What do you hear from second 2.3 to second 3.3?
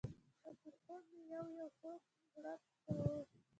غړپ کاوه.